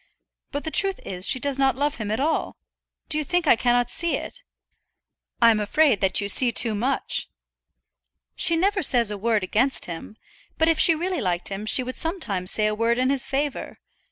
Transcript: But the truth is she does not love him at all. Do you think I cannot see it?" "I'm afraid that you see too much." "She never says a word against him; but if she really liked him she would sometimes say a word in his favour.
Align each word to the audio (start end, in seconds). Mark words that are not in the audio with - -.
But 0.51 0.63
the 0.63 0.71
truth 0.71 0.99
is 1.05 1.27
she 1.27 1.39
does 1.39 1.59
not 1.59 1.75
love 1.75 1.97
him 1.97 2.09
at 2.09 2.19
all. 2.19 2.57
Do 3.07 3.19
you 3.19 3.23
think 3.23 3.45
I 3.45 3.55
cannot 3.55 3.91
see 3.91 4.15
it?" 4.17 4.41
"I'm 5.43 5.59
afraid 5.59 6.01
that 6.01 6.19
you 6.19 6.27
see 6.27 6.51
too 6.51 6.73
much." 6.73 7.29
"She 8.35 8.57
never 8.57 8.81
says 8.81 9.11
a 9.11 9.15
word 9.19 9.43
against 9.43 9.85
him; 9.85 10.17
but 10.57 10.67
if 10.67 10.79
she 10.79 10.95
really 10.95 11.21
liked 11.21 11.49
him 11.49 11.67
she 11.67 11.83
would 11.83 11.97
sometimes 11.97 12.49
say 12.49 12.65
a 12.65 12.73
word 12.73 12.97
in 12.97 13.11
his 13.11 13.25
favour. 13.25 13.77